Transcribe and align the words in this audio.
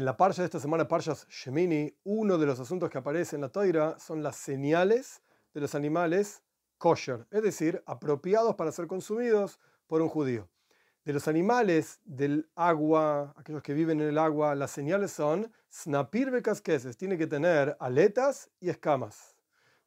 En 0.00 0.06
la 0.06 0.16
parsha 0.16 0.40
de 0.40 0.46
esta 0.46 0.58
semana, 0.58 0.88
Parshas 0.88 1.26
Shemini, 1.28 1.94
uno 2.04 2.38
de 2.38 2.46
los 2.46 2.58
asuntos 2.58 2.88
que 2.88 2.96
aparece 2.96 3.36
en 3.36 3.42
la 3.42 3.50
toira 3.50 3.98
son 3.98 4.22
las 4.22 4.36
señales 4.36 5.20
de 5.52 5.60
los 5.60 5.74
animales 5.74 6.42
kosher, 6.78 7.26
es 7.30 7.42
decir, 7.42 7.82
apropiados 7.84 8.54
para 8.54 8.72
ser 8.72 8.86
consumidos 8.86 9.60
por 9.86 10.00
un 10.00 10.08
judío. 10.08 10.48
De 11.04 11.12
los 11.12 11.28
animales 11.28 12.00
del 12.06 12.48
agua, 12.54 13.34
aquellos 13.36 13.62
que 13.62 13.74
viven 13.74 14.00
en 14.00 14.08
el 14.08 14.16
agua, 14.16 14.54
las 14.54 14.70
señales 14.70 15.10
son 15.10 15.52
snapir 15.70 16.30
becasqueses, 16.30 16.96
tiene 16.96 17.18
que 17.18 17.26
tener 17.26 17.76
aletas 17.78 18.48
y 18.58 18.70
escamas. 18.70 19.36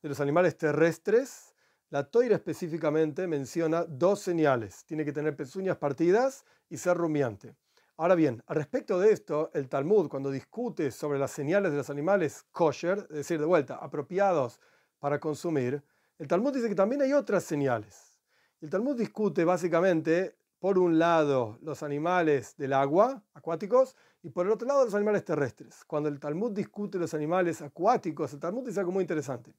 De 0.03 0.09
los 0.09 0.20
animales 0.20 0.55
terrestres, 0.55 1.55
la 1.89 2.03
toira 2.03 2.35
específicamente 2.35 3.25
menciona 3.25 3.84
dos 3.84 4.20
señales, 4.20 4.85
tiene 4.85 5.05
que 5.05 5.11
tener 5.11 5.35
pezuñas 5.35 5.77
partidas 5.77 6.45
y 6.70 6.77
ser 6.77 6.98
rumiante. 6.98 7.55
Ahora 7.95 8.15
bien, 8.15 8.41
al 8.47 8.55
respecto 8.55 8.99
de 8.99 9.11
esto, 9.11 9.52
el 9.53 9.70
Talmud, 9.70 10.09
cuando 10.09 10.31
discute 10.31 10.89
sobre 10.89 11.20
las 11.20 11.29
señales 11.29 11.71
de 11.71 11.77
los 11.77 11.91
animales 11.91 12.43
kosher, 12.51 13.05
es 13.11 13.17
decir, 13.17 13.39
de 13.39 13.45
vuelta, 13.45 13.75
apropiados 13.75 14.59
para 14.97 15.20
consumir, 15.20 15.84
el 16.17 16.27
Talmud 16.27 16.53
dice 16.53 16.70
que 16.70 16.75
también 16.75 17.03
hay 17.03 17.13
otras 17.13 17.43
señales. 17.43 18.17
El 18.61 18.71
Talmud 18.71 18.98
discute 18.98 19.45
básicamente, 19.45 20.35
por 20.57 20.79
un 20.79 20.98
lado, 20.98 21.59
los 21.61 21.84
animales 21.84 22.57
del 22.57 22.73
agua, 22.73 23.21
acuáticos, 23.35 23.95
y 24.23 24.29
por 24.29 24.48
el 24.48 24.53
otro 24.53 24.67
lado, 24.67 24.85
los 24.85 24.95
animales 24.95 25.23
terrestres. 25.23 25.85
Cuando 25.85 26.09
el 26.09 26.20
Talmud 26.20 26.51
discute 26.51 26.98
los 26.98 27.13
animales 27.13 27.62
acuáticos, 27.62 28.34
el 28.34 28.39
Talmud 28.39 28.65
dice 28.65 28.79
algo 28.79 28.91
muy 28.91 29.03
interesante. 29.03 29.53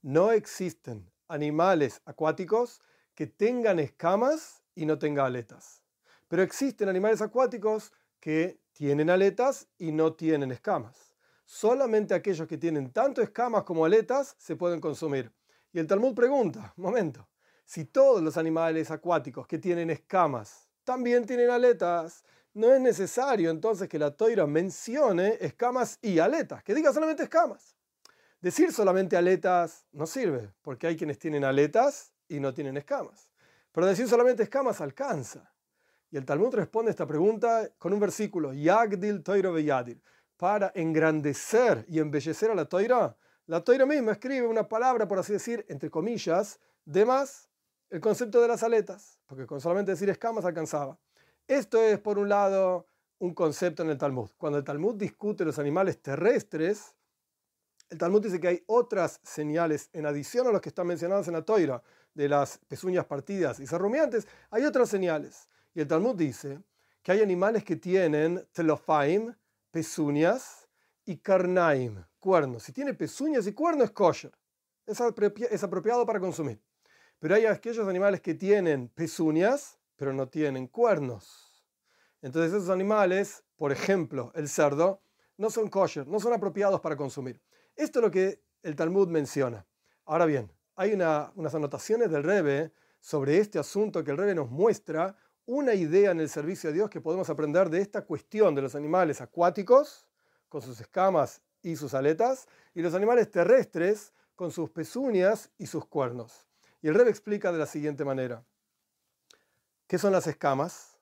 No 0.00 0.30
existen 0.30 1.10
animales 1.26 2.02
acuáticos 2.04 2.80
que 3.16 3.26
tengan 3.26 3.80
escamas 3.80 4.62
y 4.76 4.86
no 4.86 4.98
tengan 4.98 5.26
aletas. 5.26 5.85
Pero 6.28 6.42
existen 6.42 6.88
animales 6.88 7.22
acuáticos 7.22 7.92
que 8.20 8.60
tienen 8.72 9.10
aletas 9.10 9.68
y 9.78 9.92
no 9.92 10.14
tienen 10.14 10.52
escamas. 10.52 11.14
Solamente 11.44 12.14
aquellos 12.14 12.48
que 12.48 12.58
tienen 12.58 12.92
tanto 12.92 13.22
escamas 13.22 13.62
como 13.62 13.84
aletas 13.84 14.34
se 14.38 14.56
pueden 14.56 14.80
consumir. 14.80 15.32
Y 15.72 15.78
el 15.78 15.86
Talmud 15.86 16.14
pregunta, 16.14 16.72
un 16.76 16.84
momento, 16.84 17.28
si 17.64 17.84
todos 17.84 18.22
los 18.22 18.36
animales 18.36 18.90
acuáticos 18.90 19.46
que 19.46 19.58
tienen 19.58 19.90
escamas 19.90 20.68
también 20.84 21.26
tienen 21.26 21.50
aletas, 21.50 22.24
no 22.54 22.72
es 22.72 22.80
necesario 22.80 23.50
entonces 23.50 23.88
que 23.88 23.98
la 23.98 24.12
toira 24.16 24.46
mencione 24.46 25.36
escamas 25.40 25.98
y 26.00 26.18
aletas, 26.18 26.62
que 26.62 26.74
diga 26.74 26.92
solamente 26.92 27.24
escamas. 27.24 27.76
Decir 28.40 28.72
solamente 28.72 29.16
aletas 29.16 29.86
no 29.92 30.06
sirve, 30.06 30.52
porque 30.62 30.86
hay 30.86 30.96
quienes 30.96 31.18
tienen 31.18 31.44
aletas 31.44 32.12
y 32.28 32.40
no 32.40 32.54
tienen 32.54 32.76
escamas. 32.76 33.30
Pero 33.72 33.86
decir 33.86 34.08
solamente 34.08 34.42
escamas 34.42 34.80
alcanza. 34.80 35.52
Y 36.10 36.16
el 36.16 36.24
Talmud 36.24 36.54
responde 36.54 36.90
esta 36.90 37.06
pregunta 37.06 37.70
con 37.78 37.92
un 37.92 38.00
versículo, 38.00 38.52
Yagdil 38.52 39.22
Toiro 39.22 39.52
Beyadir, 39.52 40.00
para 40.36 40.70
engrandecer 40.74 41.84
y 41.88 41.98
embellecer 41.98 42.50
a 42.50 42.54
la 42.54 42.66
Toira. 42.66 43.16
La 43.46 43.62
Toira 43.62 43.86
misma 43.86 44.12
escribe 44.12 44.46
una 44.46 44.68
palabra, 44.68 45.08
por 45.08 45.18
así 45.18 45.32
decir, 45.32 45.64
entre 45.68 45.90
comillas, 45.90 46.60
de 46.84 47.04
más 47.04 47.48
el 47.90 48.00
concepto 48.00 48.40
de 48.40 48.48
las 48.48 48.62
aletas, 48.62 49.20
porque 49.26 49.46
con 49.46 49.60
solamente 49.60 49.92
decir 49.92 50.08
escamas 50.10 50.44
alcanzaba. 50.44 50.98
Esto 51.46 51.80
es, 51.80 51.98
por 51.98 52.18
un 52.18 52.28
lado, 52.28 52.86
un 53.18 53.34
concepto 53.34 53.82
en 53.82 53.90
el 53.90 53.98
Talmud. 53.98 54.30
Cuando 54.36 54.58
el 54.58 54.64
Talmud 54.64 54.94
discute 54.94 55.44
los 55.44 55.58
animales 55.58 56.02
terrestres, 56.02 56.94
el 57.88 57.98
Talmud 57.98 58.22
dice 58.22 58.40
que 58.40 58.48
hay 58.48 58.64
otras 58.66 59.20
señales 59.22 59.90
en 59.92 60.06
adición 60.06 60.46
a 60.46 60.50
los 60.50 60.60
que 60.60 60.68
están 60.68 60.86
mencionados 60.86 61.28
en 61.28 61.34
la 61.34 61.42
toira, 61.42 61.82
de 62.14 62.28
las 62.28 62.58
pezuñas 62.66 63.04
partidas 63.04 63.60
y 63.60 63.66
rumiantes, 63.66 64.26
hay 64.50 64.64
otras 64.64 64.88
señales. 64.88 65.48
Y 65.76 65.80
el 65.80 65.86
Talmud 65.86 66.14
dice 66.14 66.58
que 67.02 67.12
hay 67.12 67.20
animales 67.20 67.62
que 67.62 67.76
tienen 67.76 68.48
telofaim, 68.52 69.34
pezuñas, 69.70 70.66
y 71.04 71.18
karnaim, 71.18 72.02
cuernos. 72.18 72.62
Si 72.62 72.72
tiene 72.72 72.94
pezuñas 72.94 73.46
y 73.46 73.52
cuernos 73.52 73.84
es 73.84 73.90
kosher, 73.90 74.32
es, 74.86 74.98
es 75.50 75.62
apropiado 75.62 76.06
para 76.06 76.18
consumir. 76.18 76.62
Pero 77.18 77.34
hay 77.34 77.44
aquellos 77.44 77.86
animales 77.86 78.22
que 78.22 78.32
tienen 78.32 78.88
pezuñas, 78.88 79.78
pero 79.96 80.14
no 80.14 80.30
tienen 80.30 80.66
cuernos. 80.66 81.62
Entonces 82.22 82.54
esos 82.54 82.70
animales, 82.70 83.44
por 83.56 83.70
ejemplo, 83.70 84.32
el 84.34 84.48
cerdo, 84.48 85.02
no 85.36 85.50
son 85.50 85.68
kosher, 85.68 86.06
no 86.06 86.20
son 86.20 86.32
apropiados 86.32 86.80
para 86.80 86.96
consumir. 86.96 87.38
Esto 87.76 87.98
es 87.98 88.02
lo 88.02 88.10
que 88.10 88.42
el 88.62 88.76
Talmud 88.76 89.08
menciona. 89.08 89.66
Ahora 90.06 90.24
bien, 90.24 90.50
hay 90.74 90.94
unas 90.94 91.54
anotaciones 91.54 92.10
del 92.10 92.22
Rebe 92.22 92.72
sobre 92.98 93.36
este 93.36 93.58
asunto 93.58 94.02
que 94.02 94.10
el 94.10 94.16
Rebe 94.16 94.34
nos 94.34 94.50
muestra 94.50 95.14
una 95.46 95.74
idea 95.74 96.10
en 96.10 96.20
el 96.20 96.28
servicio 96.28 96.70
a 96.70 96.72
Dios 96.72 96.90
que 96.90 97.00
podemos 97.00 97.30
aprender 97.30 97.70
de 97.70 97.80
esta 97.80 98.02
cuestión 98.02 98.54
de 98.54 98.62
los 98.62 98.74
animales 98.74 99.20
acuáticos, 99.20 100.06
con 100.48 100.60
sus 100.60 100.80
escamas 100.80 101.40
y 101.62 101.76
sus 101.76 101.94
aletas, 101.94 102.46
y 102.74 102.82
los 102.82 102.94
animales 102.94 103.30
terrestres, 103.30 104.12
con 104.34 104.50
sus 104.50 104.70
pezuñas 104.70 105.50
y 105.56 105.66
sus 105.66 105.86
cuernos. 105.86 106.46
Y 106.82 106.88
el 106.88 106.94
Rebbe 106.94 107.10
explica 107.10 107.50
de 107.52 107.58
la 107.58 107.66
siguiente 107.66 108.04
manera. 108.04 108.44
¿Qué 109.86 109.98
son 109.98 110.12
las 110.12 110.26
escamas? 110.26 110.98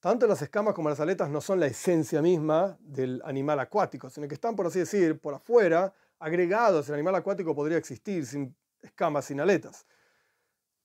Tanto 0.00 0.26
las 0.26 0.42
escamas 0.42 0.74
como 0.74 0.88
las 0.88 0.98
aletas 0.98 1.28
no 1.28 1.40
son 1.40 1.60
la 1.60 1.66
esencia 1.66 2.22
misma 2.22 2.76
del 2.80 3.20
animal 3.24 3.60
acuático, 3.60 4.10
sino 4.10 4.26
que 4.26 4.34
están, 4.34 4.56
por 4.56 4.66
así 4.66 4.80
decir, 4.80 5.20
por 5.20 5.34
afuera, 5.34 5.92
agregados. 6.18 6.88
El 6.88 6.94
animal 6.94 7.14
acuático 7.16 7.54
podría 7.54 7.78
existir 7.78 8.26
sin 8.26 8.56
escamas, 8.80 9.26
sin 9.26 9.40
aletas. 9.40 9.86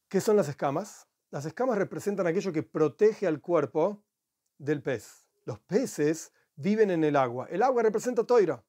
¿Qué 0.08 0.22
son 0.22 0.36
las 0.36 0.50
escamas? 0.50 1.07
Las 1.30 1.46
escamas 1.46 1.78
representan 1.78 2.26
aquello 2.26 2.54
que 2.54 2.64
protege 2.64 3.28
al 3.28 3.42
cuerpo 3.42 4.02
del 4.58 4.82
pez. 4.82 5.28
Los 5.46 5.60
peces 5.60 6.32
viven 6.56 6.90
en 6.90 7.04
el 7.04 7.16
agua. 7.16 7.48
El 7.50 7.64
agua 7.64 7.84
representa 7.84 8.24
toira. 8.24 8.64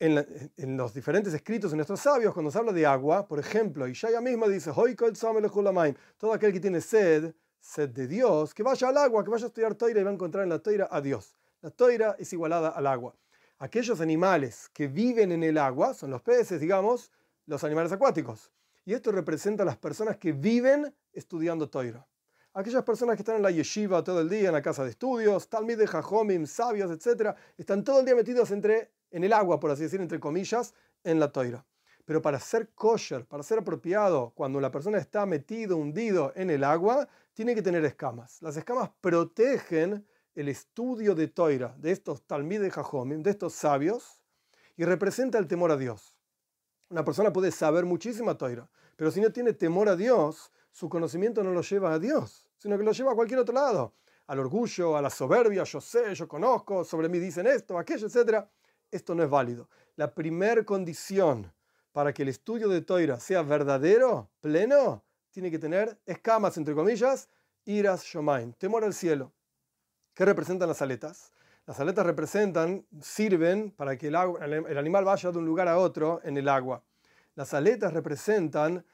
En, 0.00 0.76
los 0.76 0.94
diferentes 0.94 1.34
escritos 1.34 1.72
de 1.72 1.76
nuestros 1.76 1.98
sabios, 1.98 2.32
cuando 2.32 2.52
se 2.52 2.58
habla 2.58 2.72
de 2.72 2.86
agua, 2.86 3.26
por 3.26 3.40
ejemplo, 3.40 3.88
Ishaya 3.88 4.20
misma 4.20 4.46
dice, 4.46 4.70
todo 4.72 6.32
aquel 6.32 6.52
que 6.52 6.60
tiene 6.60 6.80
sed, 6.80 7.34
sed 7.58 7.88
de 7.88 8.06
Dios, 8.06 8.54
que 8.54 8.62
vaya 8.62 8.90
al 8.90 8.96
agua, 8.96 9.24
que 9.24 9.30
vaya 9.30 9.46
a 9.46 9.48
estudiar 9.48 9.74
toira 9.74 10.00
y 10.00 10.04
va 10.04 10.10
a 10.10 10.14
encontrar 10.14 10.44
en 10.44 10.50
la 10.50 10.60
toira 10.60 10.88
a 10.88 11.00
Dios. 11.00 11.34
La 11.62 11.70
toira 11.70 12.14
es 12.18 12.32
igualada 12.32 12.68
al 12.68 12.86
agua. 12.86 13.16
Aquellos 13.58 14.00
animales 14.00 14.70
que 14.72 14.86
viven 14.86 15.32
en 15.32 15.42
el 15.42 15.58
agua 15.58 15.94
son 15.94 16.12
los 16.12 16.22
peces, 16.22 16.60
digamos, 16.60 17.10
los 17.46 17.64
animales 17.64 17.90
acuáticos. 17.90 18.52
Y 18.88 18.94
esto 18.94 19.12
representa 19.12 19.64
a 19.64 19.66
las 19.66 19.76
personas 19.76 20.16
que 20.16 20.32
viven 20.32 20.94
estudiando 21.12 21.68
Toira. 21.68 22.08
Aquellas 22.54 22.82
personas 22.84 23.16
que 23.16 23.20
están 23.20 23.36
en 23.36 23.42
la 23.42 23.50
yeshiva 23.50 24.02
todo 24.02 24.22
el 24.22 24.30
día, 24.30 24.48
en 24.48 24.54
la 24.54 24.62
casa 24.62 24.82
de 24.82 24.88
estudios, 24.88 25.50
talmid 25.50 25.76
de 25.76 25.86
jajomim, 25.86 26.46
sabios, 26.46 26.90
etc., 26.90 27.36
están 27.58 27.84
todo 27.84 28.00
el 28.00 28.06
día 28.06 28.14
metidos 28.14 28.50
entre, 28.50 28.92
en 29.10 29.24
el 29.24 29.34
agua, 29.34 29.60
por 29.60 29.70
así 29.70 29.82
decir, 29.82 30.00
entre 30.00 30.18
comillas, 30.18 30.72
en 31.04 31.20
la 31.20 31.30
Toira. 31.30 31.66
Pero 32.06 32.22
para 32.22 32.40
ser 32.40 32.70
kosher, 32.70 33.26
para 33.26 33.42
ser 33.42 33.58
apropiado, 33.58 34.32
cuando 34.34 34.58
la 34.58 34.70
persona 34.70 34.96
está 34.96 35.26
metido, 35.26 35.76
hundido 35.76 36.32
en 36.34 36.48
el 36.48 36.64
agua, 36.64 37.06
tiene 37.34 37.54
que 37.54 37.60
tener 37.60 37.84
escamas. 37.84 38.40
Las 38.40 38.56
escamas 38.56 38.88
protegen 39.02 40.06
el 40.34 40.48
estudio 40.48 41.14
de 41.14 41.28
Toira, 41.28 41.74
de 41.76 41.90
estos 41.90 42.22
talmid 42.22 42.62
de 42.62 42.70
jajomim, 42.70 43.22
de 43.22 43.32
estos 43.32 43.52
sabios, 43.52 44.22
y 44.78 44.84
representa 44.84 45.36
el 45.36 45.46
temor 45.46 45.72
a 45.72 45.76
Dios. 45.76 46.14
Una 46.90 47.04
persona 47.04 47.32
puede 47.32 47.50
saber 47.50 47.84
muchísima 47.84 48.36
toira, 48.36 48.68
pero 48.96 49.10
si 49.10 49.20
no 49.20 49.30
tiene 49.30 49.52
temor 49.52 49.88
a 49.88 49.96
Dios, 49.96 50.50
su 50.70 50.88
conocimiento 50.88 51.42
no 51.42 51.52
lo 51.52 51.60
lleva 51.60 51.92
a 51.92 51.98
Dios, 51.98 52.48
sino 52.56 52.78
que 52.78 52.84
lo 52.84 52.92
lleva 52.92 53.12
a 53.12 53.14
cualquier 53.14 53.40
otro 53.40 53.54
lado, 53.54 53.94
al 54.26 54.38
orgullo, 54.38 54.96
a 54.96 55.02
la 55.02 55.10
soberbia, 55.10 55.64
yo 55.64 55.80
sé, 55.80 56.14
yo 56.14 56.26
conozco, 56.26 56.84
sobre 56.84 57.08
mí 57.08 57.18
dicen 57.18 57.46
esto, 57.46 57.78
aquello, 57.78 58.06
etc. 58.06 58.46
Esto 58.90 59.14
no 59.14 59.22
es 59.22 59.28
válido. 59.28 59.68
La 59.96 60.14
primera 60.14 60.64
condición 60.64 61.52
para 61.92 62.14
que 62.14 62.22
el 62.22 62.28
estudio 62.28 62.68
de 62.68 62.80
toira 62.80 63.20
sea 63.20 63.42
verdadero, 63.42 64.30
pleno, 64.40 65.04
tiene 65.30 65.50
que 65.50 65.58
tener 65.58 65.98
escamas, 66.06 66.56
entre 66.56 66.74
comillas, 66.74 67.28
iras 67.64 68.02
shomain, 68.04 68.54
temor 68.54 68.84
al 68.84 68.94
cielo. 68.94 69.32
¿Qué 70.14 70.24
representan 70.24 70.68
las 70.68 70.80
aletas? 70.80 71.32
Las 71.68 71.80
aletas 71.80 72.06
representan, 72.06 72.86
sirven 73.02 73.72
para 73.72 73.98
que 73.98 74.06
el, 74.06 74.16
animal 74.16 75.04
vaya 75.04 75.30
de 75.30 75.36
un 75.36 75.44
lugar 75.44 75.68
a 75.68 75.76
otro 75.76 76.18
en 76.24 76.38
el 76.38 76.48
agua. 76.48 76.82
Las 77.34 77.52
aletas 77.52 77.92
representan 77.92 78.86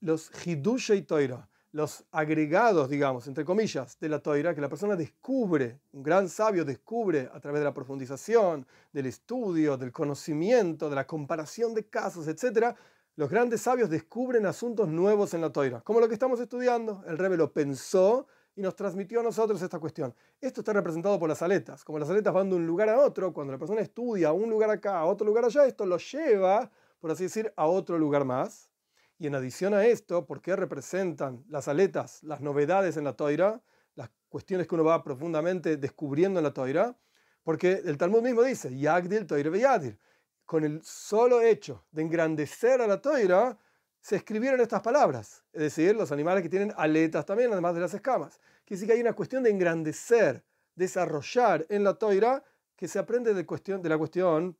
los 0.00 0.30
hidusha 0.46 0.94
y 0.94 1.02
toira, 1.02 1.50
los 1.70 2.06
agregados, 2.10 2.88
digamos, 2.88 3.26
entre 3.26 3.44
comillas, 3.44 4.00
de 4.00 4.08
la 4.08 4.20
toira, 4.20 4.54
que 4.54 4.62
la 4.62 4.70
persona 4.70 4.96
descubre, 4.96 5.80
un 5.92 6.02
gran 6.02 6.30
sabio 6.30 6.64
descubre 6.64 7.28
a 7.30 7.40
través 7.40 7.60
de 7.60 7.66
la 7.66 7.74
profundización, 7.74 8.66
del 8.90 9.04
estudio, 9.04 9.76
del 9.76 9.92
conocimiento, 9.92 10.88
de 10.88 10.96
la 10.96 11.06
comparación 11.06 11.74
de 11.74 11.90
casos, 11.90 12.26
etc. 12.26 12.74
Los 13.16 13.28
grandes 13.28 13.60
sabios 13.60 13.90
descubren 13.90 14.46
asuntos 14.46 14.88
nuevos 14.88 15.34
en 15.34 15.42
la 15.42 15.52
toira, 15.52 15.82
como 15.82 16.00
lo 16.00 16.08
que 16.08 16.14
estamos 16.14 16.40
estudiando. 16.40 17.04
El 17.06 17.18
rebe 17.18 17.36
lo 17.36 17.52
pensó 17.52 18.28
y 18.58 18.60
nos 18.60 18.74
transmitió 18.74 19.20
a 19.20 19.22
nosotros 19.22 19.62
esta 19.62 19.78
cuestión. 19.78 20.12
Esto 20.40 20.62
está 20.62 20.72
representado 20.72 21.16
por 21.16 21.28
las 21.28 21.40
aletas. 21.42 21.84
Como 21.84 22.00
las 22.00 22.10
aletas 22.10 22.34
van 22.34 22.50
de 22.50 22.56
un 22.56 22.66
lugar 22.66 22.88
a 22.88 22.98
otro, 22.98 23.32
cuando 23.32 23.52
la 23.52 23.58
persona 23.58 23.80
estudia 23.80 24.32
un 24.32 24.50
lugar 24.50 24.68
acá, 24.68 24.98
a 24.98 25.04
otro 25.04 25.24
lugar 25.24 25.44
allá, 25.44 25.64
esto 25.64 25.86
lo 25.86 25.96
lleva, 25.96 26.68
por 26.98 27.12
así 27.12 27.22
decir, 27.22 27.52
a 27.54 27.66
otro 27.68 27.96
lugar 27.98 28.24
más. 28.24 28.72
Y 29.16 29.28
en 29.28 29.36
adición 29.36 29.74
a 29.74 29.86
esto, 29.86 30.26
¿por 30.26 30.42
qué 30.42 30.56
representan 30.56 31.44
las 31.48 31.68
aletas 31.68 32.20
las 32.24 32.40
novedades 32.40 32.96
en 32.96 33.04
la 33.04 33.12
toira? 33.12 33.62
Las 33.94 34.10
cuestiones 34.28 34.66
que 34.66 34.74
uno 34.74 34.82
va 34.82 35.04
profundamente 35.04 35.76
descubriendo 35.76 36.40
en 36.40 36.44
la 36.44 36.52
toira. 36.52 36.98
Porque 37.44 37.80
el 37.84 37.96
Talmud 37.96 38.22
mismo 38.22 38.42
dice, 38.42 38.76
Yagdil 38.76 39.28
Toire 39.28 39.50
Beyadir. 39.50 40.00
Con 40.44 40.64
el 40.64 40.82
solo 40.82 41.42
hecho 41.42 41.84
de 41.92 42.02
engrandecer 42.02 42.80
a 42.80 42.88
la 42.88 43.00
toira, 43.00 43.56
se 44.00 44.16
escribieron 44.16 44.60
estas 44.60 44.82
palabras. 44.82 45.42
Es 45.52 45.62
decir, 45.62 45.94
los 45.94 46.12
animales 46.12 46.42
que 46.42 46.48
tienen 46.48 46.72
aletas 46.76 47.26
también, 47.26 47.52
además 47.52 47.74
de 47.74 47.80
las 47.80 47.94
escamas. 47.94 48.38
Quiere 48.64 48.80
decir 48.80 48.86
que 48.88 48.94
hay 48.94 49.00
una 49.00 49.14
cuestión 49.14 49.42
de 49.42 49.50
engrandecer, 49.50 50.44
desarrollar 50.74 51.66
en 51.68 51.84
la 51.84 51.94
toira, 51.94 52.44
que 52.76 52.86
se 52.86 52.98
aprende 52.98 53.34
de, 53.34 53.42
la 53.88 53.98
cuestión 53.98 54.56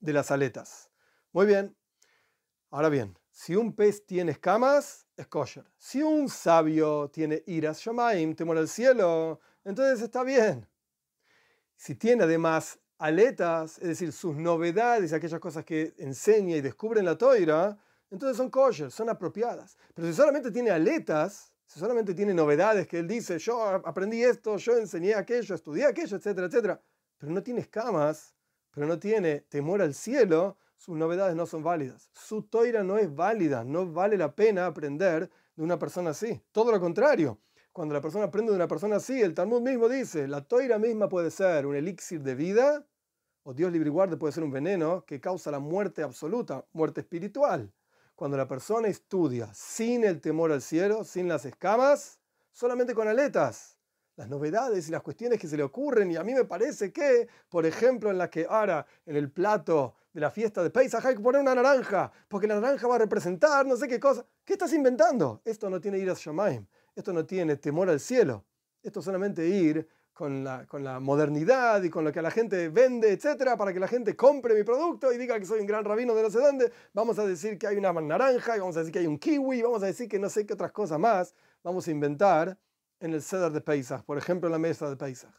de 0.00 0.12
las 0.12 0.30
aletas. 0.30 0.90
Muy 1.32 1.46
bien. 1.46 1.74
Ahora 2.70 2.88
bien, 2.88 3.18
si 3.30 3.56
un 3.56 3.74
pez 3.74 4.04
tiene 4.04 4.32
escamas, 4.32 5.06
es 5.16 5.26
kosher. 5.26 5.64
Si 5.78 6.02
un 6.02 6.28
sabio 6.28 7.08
tiene 7.10 7.42
iras 7.46 7.80
shamaim, 7.80 8.34
temor 8.34 8.58
al 8.58 8.68
cielo, 8.68 9.40
entonces 9.64 10.02
está 10.02 10.22
bien. 10.22 10.68
Si 11.76 11.94
tiene 11.94 12.24
además 12.24 12.78
aletas, 12.98 13.78
es 13.78 13.88
decir, 13.88 14.12
sus 14.12 14.36
novedades, 14.36 15.12
aquellas 15.12 15.40
cosas 15.40 15.64
que 15.64 15.94
enseña 15.96 16.56
y 16.56 16.60
descubre 16.60 17.00
en 17.00 17.06
la 17.06 17.16
toira, 17.16 17.78
entonces 18.10 18.36
son 18.36 18.50
kosher, 18.50 18.90
son 18.90 19.08
apropiadas. 19.08 19.76
Pero 19.94 20.08
si 20.08 20.14
solamente 20.14 20.50
tiene 20.50 20.70
aletas, 20.70 21.52
si 21.66 21.78
solamente 21.78 22.14
tiene 22.14 22.34
novedades 22.34 22.88
que 22.88 22.98
él 22.98 23.06
dice, 23.06 23.38
yo 23.38 23.62
aprendí 23.62 24.22
esto, 24.24 24.56
yo 24.56 24.76
enseñé 24.76 25.14
aquello, 25.14 25.54
estudié 25.54 25.86
aquello, 25.86 26.16
etcétera, 26.16 26.46
etcétera, 26.48 26.82
pero 27.16 27.32
no 27.32 27.42
tiene 27.42 27.60
escamas, 27.60 28.34
pero 28.72 28.86
no 28.86 28.98
tiene 28.98 29.40
temor 29.42 29.80
al 29.80 29.94
cielo, 29.94 30.56
sus 30.76 30.96
novedades 30.96 31.36
no 31.36 31.46
son 31.46 31.62
válidas. 31.62 32.10
Su 32.14 32.42
toira 32.42 32.82
no 32.82 32.98
es 32.98 33.14
válida, 33.14 33.62
no 33.62 33.86
vale 33.92 34.16
la 34.16 34.34
pena 34.34 34.66
aprender 34.66 35.30
de 35.54 35.62
una 35.62 35.78
persona 35.78 36.10
así. 36.10 36.42
Todo 36.52 36.72
lo 36.72 36.80
contrario. 36.80 37.38
Cuando 37.72 37.94
la 37.94 38.00
persona 38.00 38.24
aprende 38.24 38.50
de 38.50 38.56
una 38.56 38.66
persona 38.66 38.96
así, 38.96 39.20
el 39.20 39.34
Talmud 39.34 39.60
mismo 39.60 39.88
dice, 39.88 40.26
la 40.26 40.42
toira 40.42 40.78
misma 40.78 41.08
puede 41.08 41.30
ser 41.30 41.66
un 41.66 41.76
elixir 41.76 42.22
de 42.22 42.34
vida, 42.34 42.84
o 43.44 43.54
Dios 43.54 43.70
libre 43.70 43.90
y 43.90 43.92
guarde 43.92 44.16
puede 44.16 44.32
ser 44.32 44.42
un 44.42 44.50
veneno 44.50 45.04
que 45.04 45.20
causa 45.20 45.50
la 45.50 45.60
muerte 45.60 46.02
absoluta, 46.02 46.66
muerte 46.72 47.02
espiritual. 47.02 47.72
Cuando 48.20 48.36
la 48.36 48.46
persona 48.46 48.88
estudia 48.88 49.48
sin 49.54 50.04
el 50.04 50.20
temor 50.20 50.52
al 50.52 50.60
cielo, 50.60 51.04
sin 51.04 51.26
las 51.26 51.46
escamas, 51.46 52.18
solamente 52.52 52.94
con 52.94 53.08
aletas, 53.08 53.78
las 54.14 54.28
novedades 54.28 54.86
y 54.86 54.90
las 54.92 55.00
cuestiones 55.00 55.40
que 55.40 55.48
se 55.48 55.56
le 55.56 55.62
ocurren, 55.62 56.10
y 56.10 56.16
a 56.16 56.22
mí 56.22 56.34
me 56.34 56.44
parece 56.44 56.92
que, 56.92 57.28
por 57.48 57.64
ejemplo, 57.64 58.10
en 58.10 58.18
la 58.18 58.28
que 58.28 58.46
ahora 58.46 58.84
en 59.06 59.16
el 59.16 59.30
plato 59.30 59.94
de 60.12 60.20
la 60.20 60.30
fiesta 60.30 60.62
de 60.62 60.68
Pesach 60.68 61.02
hay 61.06 61.14
que 61.14 61.22
poner 61.22 61.40
una 61.40 61.54
naranja, 61.54 62.12
porque 62.28 62.46
la 62.46 62.60
naranja 62.60 62.86
va 62.86 62.96
a 62.96 62.98
representar 62.98 63.64
no 63.64 63.74
sé 63.74 63.88
qué 63.88 63.98
cosa. 63.98 64.22
¿Qué 64.44 64.52
estás 64.52 64.74
inventando? 64.74 65.40
Esto 65.42 65.70
no 65.70 65.80
tiene 65.80 65.96
ir 65.96 66.10
a 66.10 66.14
Shamaim, 66.14 66.66
esto 66.94 67.14
no 67.14 67.24
tiene 67.24 67.56
temor 67.56 67.88
al 67.88 68.00
cielo, 68.00 68.44
esto 68.82 69.00
solamente 69.00 69.48
ir 69.48 69.88
con 70.12 70.44
la, 70.44 71.00
modernidad 71.00 71.82
y 71.82 71.90
con 71.90 72.04
lo 72.04 72.12
que 72.12 72.20
la 72.20 72.30
gente 72.30 72.68
vende, 72.68 73.12
etcétera, 73.12 73.56
para 73.56 73.72
que 73.72 73.80
la 73.80 73.88
gente 73.88 74.14
compre 74.14 74.54
mi 74.54 74.64
producto 74.64 75.12
y 75.12 75.18
diga 75.18 75.38
que 75.38 75.46
soy 75.46 75.60
un 75.60 75.66
gran 75.66 75.84
rabino 75.84 76.14
de 76.14 76.22
no 76.22 76.30
sé 76.30 76.38
dónde. 76.38 76.70
Vamos 76.92 77.18
a 77.18 77.26
decir 77.26 77.58
que 77.58 77.66
hay 77.66 77.76
una 77.76 77.92
naranja, 77.92 78.56
vamos 78.58 78.76
a 78.76 78.80
decir 78.80 78.92
que 78.92 78.98
hay 78.98 79.06
un 79.06 79.18
kiwi, 79.18 79.62
vamos 79.62 79.82
a 79.82 79.86
decir 79.86 80.08
que 80.08 80.18
no 80.18 80.28
sé 80.28 80.44
qué 80.44 80.54
otras 80.54 80.72
cosas 80.72 80.98
más 80.98 81.34
vamos 81.62 81.86
a 81.86 81.90
inventar 81.90 82.58
en 83.00 83.14
el 83.14 83.22
ceder 83.22 83.52
de 83.52 83.60
Pesach, 83.60 84.02
por 84.04 84.18
ejemplo 84.18 84.48
en 84.48 84.52
la 84.52 84.58
mesa 84.58 84.88
de 84.88 84.96
Pesach. 84.96 85.34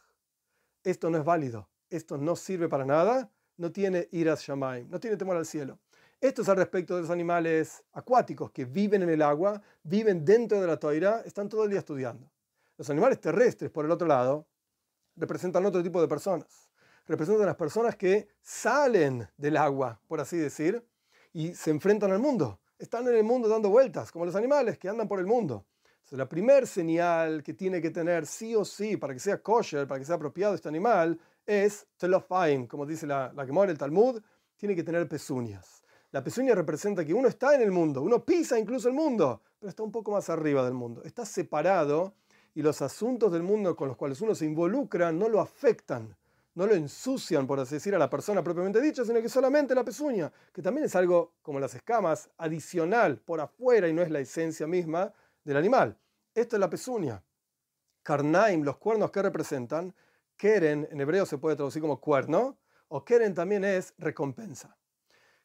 Esto 0.84 1.10
no 1.10 1.18
es 1.18 1.24
válido, 1.24 1.68
esto 1.90 2.18
no 2.18 2.34
sirve 2.34 2.68
para 2.68 2.84
nada, 2.84 3.30
no 3.56 3.70
tiene 3.70 4.08
iras 4.10 4.42
shamaim, 4.42 4.88
no 4.90 4.98
tiene 4.98 5.16
temor 5.16 5.36
al 5.36 5.46
cielo. 5.46 5.78
Esto 6.20 6.42
es 6.42 6.48
al 6.48 6.56
respecto 6.56 6.94
de 6.94 7.02
los 7.02 7.10
animales 7.10 7.84
acuáticos 7.92 8.50
que 8.52 8.64
viven 8.64 9.02
en 9.02 9.10
el 9.10 9.22
agua, 9.22 9.60
viven 9.82 10.24
dentro 10.24 10.60
de 10.60 10.66
la 10.66 10.76
toira, 10.76 11.22
están 11.24 11.48
todo 11.48 11.64
el 11.64 11.70
día 11.70 11.80
estudiando. 11.80 12.30
Los 12.76 12.88
animales 12.90 13.20
terrestres, 13.20 13.70
por 13.70 13.84
el 13.84 13.90
otro 13.90 14.06
lado, 14.06 14.46
representan 15.16 15.64
otro 15.66 15.82
tipo 15.82 16.00
de 16.00 16.08
personas. 16.08 16.70
Representan 17.06 17.46
las 17.46 17.56
personas 17.56 17.96
que 17.96 18.28
salen 18.40 19.28
del 19.36 19.56
agua, 19.56 20.00
por 20.06 20.20
así 20.20 20.36
decir, 20.36 20.84
y 21.32 21.54
se 21.54 21.70
enfrentan 21.70 22.12
al 22.12 22.20
mundo. 22.20 22.60
Están 22.78 23.06
en 23.08 23.16
el 23.16 23.24
mundo 23.24 23.48
dando 23.48 23.70
vueltas, 23.70 24.10
como 24.12 24.24
los 24.24 24.36
animales 24.36 24.78
que 24.78 24.88
andan 24.88 25.08
por 25.08 25.18
el 25.18 25.26
mundo. 25.26 25.66
la 26.10 26.28
primera 26.28 26.66
señal 26.66 27.42
que 27.42 27.54
tiene 27.54 27.80
que 27.80 27.90
tener 27.90 28.26
sí 28.26 28.54
o 28.54 28.64
sí 28.64 28.96
para 28.96 29.14
que 29.14 29.20
sea 29.20 29.42
kosher, 29.42 29.86
para 29.86 29.98
que 29.98 30.04
sea 30.04 30.16
apropiado 30.16 30.54
este 30.54 30.68
animal, 30.68 31.18
es 31.46 31.86
telofaim, 31.96 32.66
como 32.66 32.84
dice 32.84 33.06
la, 33.06 33.32
la 33.34 33.46
Gemara 33.46 33.70
el 33.72 33.78
Talmud, 33.78 34.22
tiene 34.56 34.76
que 34.76 34.82
tener 34.82 35.08
pezuñas. 35.08 35.82
La 36.12 36.22
pezuña 36.22 36.54
representa 36.54 37.04
que 37.04 37.14
uno 37.14 37.26
está 37.26 37.54
en 37.54 37.62
el 37.62 37.70
mundo, 37.70 38.02
uno 38.02 38.24
pisa 38.24 38.58
incluso 38.58 38.86
el 38.88 38.94
mundo, 38.94 39.40
pero 39.58 39.70
está 39.70 39.82
un 39.82 39.90
poco 39.90 40.12
más 40.12 40.28
arriba 40.28 40.62
del 40.64 40.74
mundo. 40.74 41.02
Está 41.04 41.24
separado 41.24 42.14
y 42.54 42.62
los 42.62 42.82
asuntos 42.82 43.32
del 43.32 43.42
mundo 43.42 43.76
con 43.76 43.88
los 43.88 43.96
cuales 43.96 44.20
uno 44.20 44.34
se 44.34 44.44
involucra 44.44 45.12
no 45.12 45.28
lo 45.28 45.40
afectan, 45.40 46.16
no 46.54 46.66
lo 46.66 46.74
ensucian, 46.74 47.46
por 47.46 47.58
así 47.60 47.76
decir, 47.76 47.94
a 47.94 47.98
la 47.98 48.10
persona 48.10 48.42
propiamente 48.42 48.80
dicha, 48.80 49.04
sino 49.04 49.22
que 49.22 49.28
solamente 49.28 49.74
la 49.74 49.84
pezuña, 49.84 50.30
que 50.52 50.60
también 50.60 50.84
es 50.84 50.94
algo 50.94 51.34
como 51.40 51.58
las 51.58 51.74
escamas, 51.74 52.28
adicional 52.36 53.18
por 53.18 53.40
afuera 53.40 53.88
y 53.88 53.92
no 53.92 54.02
es 54.02 54.10
la 54.10 54.20
esencia 54.20 54.66
misma 54.66 55.12
del 55.44 55.56
animal. 55.56 55.96
Esto 56.34 56.56
es 56.56 56.60
la 56.60 56.68
pezuña. 56.68 57.22
Karnaim, 58.02 58.62
los 58.62 58.76
cuernos 58.76 59.10
que 59.10 59.22
representan, 59.22 59.94
Keren 60.36 60.88
en 60.90 61.00
hebreo 61.00 61.24
se 61.24 61.38
puede 61.38 61.56
traducir 61.56 61.80
como 61.80 62.00
cuerno, 62.00 62.58
o 62.88 63.04
Keren 63.04 63.34
también 63.34 63.64
es 63.64 63.94
recompensa. 63.96 64.76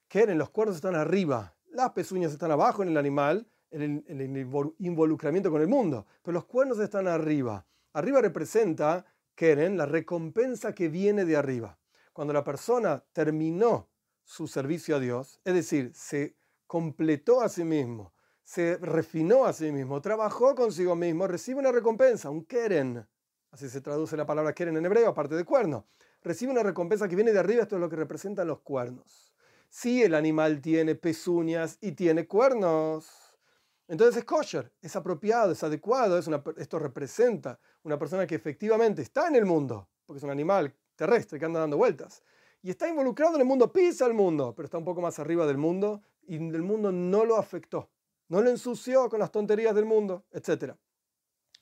Keren, 0.07 0.37
los 0.37 0.49
cuernos 0.49 0.75
están 0.75 0.95
arriba, 0.95 1.55
las 1.69 1.91
pezuñas 1.91 2.31
están 2.31 2.51
abajo 2.51 2.83
en 2.83 2.89
el 2.89 2.97
animal, 2.97 3.47
el, 3.71 4.71
involucramiento 4.79 5.51
con 5.51 5.61
el 5.61 5.67
mundo, 5.67 6.05
pero 6.23 6.33
los 6.33 6.45
cuernos 6.45 6.79
están 6.79 7.07
arriba. 7.07 7.65
Arriba 7.93 8.21
representa, 8.21 9.05
Keren, 9.35 9.77
la 9.77 9.85
recompensa 9.85 10.73
que 10.73 10.89
viene 10.89 11.25
de 11.25 11.35
arriba. 11.35 11.77
Cuando 12.13 12.33
la 12.33 12.43
persona 12.43 13.03
terminó 13.13 13.89
su 14.23 14.47
servicio 14.47 14.95
a 14.95 14.99
Dios, 14.99 15.39
es 15.43 15.53
decir, 15.53 15.91
se 15.93 16.35
completó 16.65 17.41
a 17.41 17.49
sí 17.49 17.63
mismo, 17.63 18.13
se 18.43 18.77
refinó 18.77 19.45
a 19.45 19.53
sí 19.53 19.71
mismo, 19.71 20.01
trabajó 20.01 20.55
consigo 20.55 20.95
mismo, 20.95 21.27
recibe 21.27 21.59
una 21.59 21.71
recompensa, 21.71 22.29
un 22.29 22.45
Keren. 22.45 23.07
Así 23.51 23.69
se 23.69 23.81
traduce 23.81 24.17
la 24.17 24.25
palabra 24.25 24.53
Keren 24.53 24.77
en 24.77 24.85
hebreo, 24.85 25.09
aparte 25.09 25.35
de 25.35 25.43
cuerno. 25.43 25.85
Recibe 26.23 26.51
una 26.51 26.63
recompensa 26.63 27.07
que 27.07 27.15
viene 27.15 27.31
de 27.31 27.39
arriba, 27.39 27.63
esto 27.63 27.75
es 27.75 27.81
lo 27.81 27.89
que 27.89 27.95
representan 27.95 28.47
los 28.47 28.59
cuernos. 28.59 29.33
Si 29.69 30.03
el 30.03 30.15
animal 30.15 30.61
tiene 30.61 30.95
pezuñas 30.95 31.77
y 31.81 31.91
tiene 31.91 32.27
cuernos, 32.27 33.26
entonces 33.87 34.17
es 34.17 34.25
kosher, 34.25 34.71
es 34.81 34.95
apropiado, 34.95 35.51
es 35.51 35.63
adecuado, 35.63 36.17
esto 36.17 36.79
representa 36.79 37.59
una 37.83 37.97
persona 37.97 38.27
que 38.27 38.35
efectivamente 38.35 39.01
está 39.01 39.27
en 39.27 39.35
el 39.35 39.45
mundo, 39.45 39.87
porque 40.05 40.17
es 40.17 40.23
un 40.23 40.29
animal 40.29 40.75
terrestre 40.95 41.39
que 41.39 41.45
anda 41.45 41.61
dando 41.61 41.77
vueltas, 41.77 42.23
y 42.61 42.69
está 42.69 42.89
involucrado 42.89 43.35
en 43.35 43.41
el 43.41 43.47
mundo, 43.47 43.71
pisa 43.71 44.05
el 44.05 44.13
mundo, 44.13 44.53
pero 44.55 44.65
está 44.65 44.77
un 44.77 44.83
poco 44.83 44.99
más 44.99 45.19
arriba 45.19 45.45
del 45.45 45.57
mundo 45.57 46.01
y 46.23 46.35
el 46.35 46.63
mundo 46.63 46.91
no 46.91 47.23
lo 47.23 47.37
afectó, 47.37 47.89
no 48.27 48.41
lo 48.41 48.49
ensució 48.49 49.07
con 49.09 49.19
las 49.19 49.31
tonterías 49.31 49.73
del 49.73 49.85
mundo, 49.85 50.25
etc. 50.31 50.73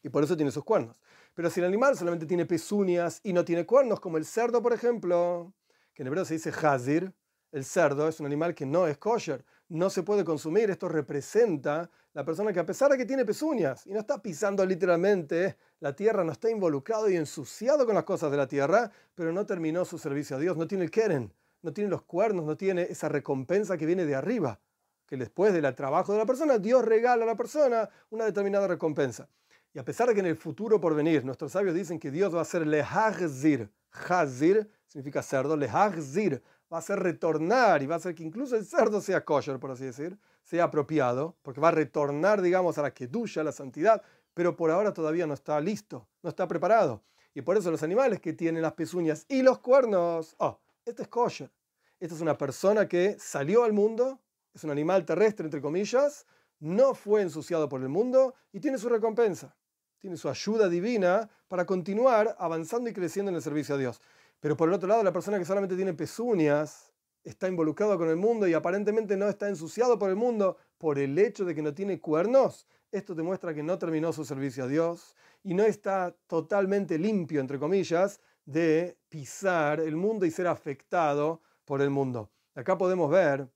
Y 0.01 0.09
por 0.09 0.23
eso 0.23 0.35
tiene 0.35 0.51
sus 0.51 0.63
cuernos. 0.63 0.99
Pero 1.35 1.49
si 1.49 1.59
el 1.59 1.65
animal 1.67 1.95
solamente 1.97 2.25
tiene 2.25 2.45
pezuñas 2.45 3.19
y 3.23 3.33
no 3.33 3.45
tiene 3.45 3.65
cuernos, 3.65 3.99
como 3.99 4.17
el 4.17 4.25
cerdo, 4.25 4.61
por 4.63 4.73
ejemplo, 4.73 5.53
que 5.93 6.01
en 6.01 6.07
hebreo 6.07 6.25
se 6.25 6.35
dice 6.35 6.49
hazir, 6.49 7.13
el 7.55 7.63
cerdo 7.63 8.09
es 8.09 8.19
un 8.19 8.25
animal 8.25 8.53
que 8.53 8.65
no 8.65 8.85
es 8.85 8.97
kosher, 8.97 9.45
no 9.69 9.89
se 9.89 10.03
puede 10.03 10.25
consumir. 10.25 10.69
Esto 10.69 10.89
representa 10.89 11.89
la 12.13 12.25
persona 12.25 12.51
que 12.51 12.59
a 12.59 12.65
pesar 12.65 12.91
de 12.91 12.97
que 12.97 13.05
tiene 13.05 13.23
pezuñas 13.23 13.87
y 13.87 13.93
no 13.93 13.99
está 14.01 14.21
pisando 14.21 14.65
literalmente 14.65 15.55
la 15.79 15.95
tierra, 15.95 16.25
no 16.25 16.33
está 16.33 16.49
involucrado 16.49 17.09
y 17.09 17.15
ensuciado 17.15 17.85
con 17.85 17.95
las 17.95 18.03
cosas 18.03 18.29
de 18.29 18.35
la 18.35 18.45
tierra, 18.45 18.91
pero 19.15 19.31
no 19.31 19.45
terminó 19.45 19.85
su 19.85 19.97
servicio 19.97 20.35
a 20.35 20.39
Dios, 20.39 20.57
no 20.57 20.67
tiene 20.67 20.83
el 20.83 20.91
keren, 20.91 21.31
no 21.61 21.71
tiene 21.71 21.89
los 21.89 22.01
cuernos, 22.01 22.43
no 22.43 22.57
tiene 22.57 22.81
esa 22.81 23.07
recompensa 23.07 23.77
que 23.77 23.85
viene 23.85 24.05
de 24.05 24.15
arriba, 24.15 24.59
que 25.07 25.15
después 25.15 25.53
del 25.53 25.73
trabajo 25.75 26.11
de 26.11 26.17
la 26.19 26.25
persona, 26.25 26.57
Dios 26.57 26.83
regala 26.83 27.23
a 27.23 27.27
la 27.27 27.37
persona 27.37 27.89
una 28.09 28.25
determinada 28.25 28.67
recompensa. 28.67 29.29
Y 29.73 29.79
a 29.79 29.85
pesar 29.85 30.09
de 30.09 30.13
que 30.13 30.19
en 30.19 30.25
el 30.25 30.35
futuro 30.35 30.81
por 30.81 30.93
venir, 30.93 31.23
nuestros 31.23 31.53
sabios 31.53 31.73
dicen 31.73 31.99
que 31.99 32.11
Dios 32.11 32.35
va 32.35 32.39
a 32.39 32.41
hacer 32.41 32.67
lehazir, 32.67 33.71
hazir 34.09 34.69
significa 34.87 35.21
cerdo, 35.21 35.57
lehazir, 35.57 36.41
va 36.71 36.77
a 36.77 36.79
hacer 36.79 36.99
retornar 36.99 37.83
y 37.83 37.87
va 37.87 37.95
a 37.95 37.97
hacer 37.97 38.15
que 38.15 38.23
incluso 38.23 38.55
el 38.55 38.65
cerdo 38.65 39.01
sea 39.01 39.23
kosher, 39.23 39.59
por 39.59 39.71
así 39.71 39.85
decir, 39.85 40.17
sea 40.43 40.65
apropiado, 40.65 41.35
porque 41.41 41.61
va 41.61 41.69
a 41.69 41.71
retornar, 41.71 42.41
digamos, 42.41 42.77
a 42.77 42.81
la 42.81 42.93
kedusha, 42.93 43.41
a 43.41 43.43
la 43.43 43.51
santidad, 43.51 44.01
pero 44.33 44.55
por 44.55 44.71
ahora 44.71 44.93
todavía 44.93 45.27
no 45.27 45.33
está 45.33 45.59
listo, 45.59 46.07
no 46.21 46.29
está 46.29 46.47
preparado. 46.47 47.03
Y 47.33 47.41
por 47.41 47.57
eso 47.57 47.71
los 47.71 47.83
animales 47.83 48.19
que 48.19 48.33
tienen 48.33 48.61
las 48.61 48.73
pezuñas 48.73 49.25
y 49.27 49.41
los 49.41 49.59
cuernos, 49.59 50.35
oh, 50.39 50.59
este 50.85 51.03
es 51.03 51.07
kosher. 51.07 51.51
Esta 51.99 52.15
es 52.15 52.21
una 52.21 52.37
persona 52.37 52.87
que 52.87 53.17
salió 53.19 53.63
al 53.63 53.73
mundo, 53.73 54.19
es 54.53 54.63
un 54.63 54.71
animal 54.71 55.05
terrestre, 55.05 55.45
entre 55.45 55.61
comillas, 55.61 56.25
no 56.59 56.93
fue 56.93 57.21
ensuciado 57.21 57.67
por 57.67 57.81
el 57.81 57.89
mundo 57.89 58.35
y 58.51 58.59
tiene 58.59 58.77
su 58.77 58.89
recompensa, 58.89 59.55
tiene 59.99 60.17
su 60.17 60.29
ayuda 60.29 60.69
divina 60.69 61.29
para 61.47 61.65
continuar 61.65 62.35
avanzando 62.39 62.89
y 62.89 62.93
creciendo 62.93 63.29
en 63.29 63.35
el 63.35 63.41
servicio 63.41 63.75
a 63.75 63.77
Dios. 63.77 64.01
Pero 64.39 64.55
por 64.55 64.69
el 64.69 64.75
otro 64.75 64.87
lado, 64.87 65.03
la 65.03 65.13
persona 65.13 65.39
que 65.39 65.45
solamente 65.45 65.75
tiene 65.75 65.93
pezuñas 65.93 66.93
está 67.23 67.47
involucrado 67.47 67.97
con 67.97 68.09
el 68.09 68.15
mundo 68.15 68.47
y 68.47 68.53
aparentemente 68.53 69.17
no 69.17 69.27
está 69.27 69.49
ensuciado 69.49 69.97
por 69.97 70.09
el 70.09 70.15
mundo 70.15 70.57
por 70.77 70.99
el 70.99 71.17
hecho 71.17 71.43
de 71.43 71.55
que 71.55 71.61
no 71.61 71.73
tiene 71.73 71.99
cuernos. 71.99 72.67
Esto 72.91 73.15
demuestra 73.15 73.53
que 73.53 73.63
no 73.63 73.77
terminó 73.77 74.13
su 74.13 74.23
servicio 74.23 74.63
a 74.63 74.67
Dios 74.67 75.15
y 75.43 75.53
no 75.53 75.63
está 75.63 76.15
totalmente 76.27 76.99
limpio, 76.99 77.41
entre 77.41 77.59
comillas, 77.59 78.21
de 78.45 78.97
pisar 79.09 79.79
el 79.79 79.95
mundo 79.95 80.25
y 80.25 80.31
ser 80.31 80.47
afectado 80.47 81.41
por 81.65 81.81
el 81.81 81.89
mundo. 81.89 82.31
Acá 82.53 82.77
podemos 82.77 83.09
ver 83.09 83.49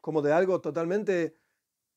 como 0.00 0.22
de 0.22 0.32
algo 0.32 0.60
totalmente 0.60 1.36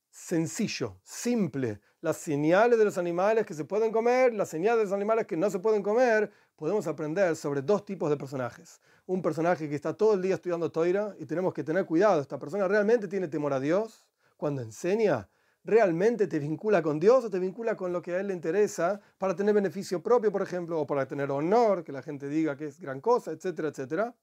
sencillo, 0.09 0.99
simple, 1.03 1.79
las 2.01 2.17
señales 2.17 2.77
de 2.77 2.85
los 2.85 2.97
animales 2.97 3.45
que 3.45 3.53
se 3.53 3.65
pueden 3.65 3.91
comer, 3.91 4.33
las 4.33 4.49
señales 4.49 4.79
de 4.79 4.83
los 4.85 4.93
animales 4.93 5.25
que 5.25 5.37
no 5.37 5.49
se 5.49 5.59
pueden 5.59 5.81
comer, 5.81 6.31
podemos 6.55 6.87
aprender 6.87 7.35
sobre 7.35 7.61
dos 7.61 7.85
tipos 7.85 8.09
de 8.09 8.17
personajes. 8.17 8.79
Un 9.05 9.21
personaje 9.21 9.69
que 9.69 9.75
está 9.75 9.93
todo 9.93 10.13
el 10.13 10.21
día 10.21 10.35
estudiando 10.35 10.71
Toira 10.71 11.15
y 11.19 11.25
tenemos 11.25 11.53
que 11.53 11.63
tener 11.63 11.85
cuidado, 11.85 12.21
esta 12.21 12.39
persona 12.39 12.67
realmente 12.67 13.07
tiene 13.07 13.27
temor 13.27 13.53
a 13.53 13.59
Dios 13.59 14.05
cuando 14.37 14.61
enseña, 14.61 15.29
realmente 15.63 16.27
te 16.27 16.39
vincula 16.39 16.81
con 16.81 16.99
Dios 16.99 17.25
o 17.25 17.29
te 17.29 17.39
vincula 17.39 17.75
con 17.75 17.91
lo 17.91 18.01
que 18.01 18.13
a 18.13 18.19
él 18.19 18.27
le 18.27 18.33
interesa 18.33 19.01
para 19.17 19.35
tener 19.35 19.53
beneficio 19.53 20.01
propio, 20.01 20.31
por 20.31 20.41
ejemplo, 20.41 20.79
o 20.79 20.87
para 20.87 21.07
tener 21.07 21.29
honor, 21.29 21.83
que 21.83 21.91
la 21.91 22.01
gente 22.01 22.29
diga 22.29 22.55
que 22.55 22.67
es 22.67 22.79
gran 22.79 23.01
cosa, 23.01 23.31
etcétera, 23.31 23.69
etcétera. 23.69 24.15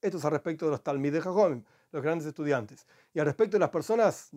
Esto 0.00 0.18
es 0.18 0.24
al 0.24 0.32
respecto 0.32 0.64
de 0.64 0.72
los 0.72 0.82
Talmid 0.82 1.12
de 1.12 1.20
Jajom, 1.20 1.64
los 1.92 2.02
grandes 2.02 2.26
estudiantes. 2.26 2.86
Y 3.12 3.20
al 3.20 3.26
respecto 3.26 3.56
de 3.56 3.60
las 3.60 3.70
personas, 3.70 4.30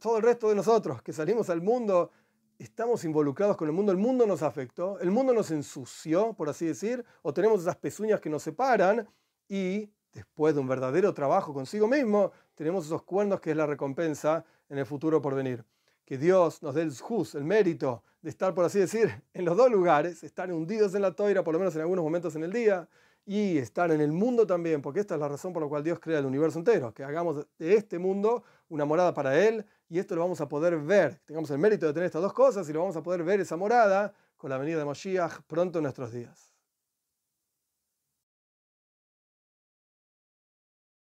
todo 0.00 0.16
el 0.16 0.22
resto 0.22 0.48
de 0.48 0.54
nosotros 0.54 1.02
que 1.02 1.12
salimos 1.12 1.50
al 1.50 1.60
mundo, 1.60 2.10
estamos 2.58 3.04
involucrados 3.04 3.56
con 3.56 3.68
el 3.68 3.74
mundo, 3.74 3.92
el 3.92 3.98
mundo 3.98 4.26
nos 4.26 4.42
afectó, 4.42 4.98
el 5.00 5.10
mundo 5.10 5.32
nos 5.32 5.50
ensució, 5.50 6.32
por 6.34 6.48
así 6.48 6.66
decir, 6.66 7.04
o 7.22 7.32
tenemos 7.32 7.60
esas 7.60 7.76
pezuñas 7.76 8.20
que 8.20 8.30
nos 8.30 8.42
separan 8.42 9.08
y 9.48 9.90
después 10.12 10.54
de 10.54 10.60
un 10.60 10.68
verdadero 10.68 11.12
trabajo 11.12 11.52
consigo 11.52 11.88
mismo, 11.88 12.32
tenemos 12.54 12.86
esos 12.86 13.02
cuernos 13.02 13.40
que 13.40 13.50
es 13.50 13.56
la 13.56 13.66
recompensa 13.66 14.44
en 14.68 14.78
el 14.78 14.86
futuro 14.86 15.20
por 15.20 15.34
venir. 15.34 15.64
Que 16.04 16.18
Dios 16.18 16.62
nos 16.62 16.74
dé 16.74 16.82
el 16.82 16.96
juz, 16.96 17.34
el 17.34 17.44
mérito 17.44 18.04
de 18.22 18.30
estar, 18.30 18.54
por 18.54 18.64
así 18.64 18.78
decir, 18.78 19.22
en 19.34 19.44
los 19.44 19.56
dos 19.56 19.70
lugares, 19.70 20.22
estar 20.22 20.52
hundidos 20.52 20.94
en 20.94 21.02
la 21.02 21.12
toira, 21.12 21.42
por 21.42 21.52
lo 21.52 21.58
menos 21.58 21.74
en 21.74 21.82
algunos 21.82 22.04
momentos 22.04 22.36
en 22.36 22.44
el 22.44 22.52
día, 22.52 22.88
y 23.26 23.58
estar 23.58 23.90
en 23.90 24.00
el 24.00 24.12
mundo 24.12 24.46
también, 24.46 24.82
porque 24.82 25.00
esta 25.00 25.14
es 25.14 25.20
la 25.20 25.28
razón 25.28 25.52
por 25.52 25.62
la 25.62 25.68
cual 25.68 25.82
Dios 25.82 25.98
crea 25.98 26.18
el 26.18 26.26
universo 26.26 26.58
entero, 26.58 26.92
que 26.92 27.04
hagamos 27.04 27.46
de 27.58 27.74
este 27.74 27.98
mundo 27.98 28.44
una 28.68 28.84
morada 28.84 29.14
para 29.14 29.38
Él, 29.38 29.64
y 29.88 29.98
esto 29.98 30.14
lo 30.14 30.20
vamos 30.20 30.40
a 30.40 30.48
poder 30.48 30.76
ver, 30.78 31.20
tengamos 31.24 31.50
el 31.50 31.58
mérito 31.58 31.86
de 31.86 31.92
tener 31.92 32.06
estas 32.06 32.22
dos 32.22 32.32
cosas, 32.32 32.68
y 32.68 32.72
lo 32.72 32.80
vamos 32.80 32.96
a 32.96 33.02
poder 33.02 33.22
ver 33.22 33.40
esa 33.40 33.56
morada 33.56 34.12
con 34.36 34.50
la 34.50 34.58
venida 34.58 34.78
de 34.78 34.84
Moshiach 34.84 35.42
pronto 35.46 35.78
en 35.78 35.84
nuestros 35.84 36.12
días. 36.12 36.53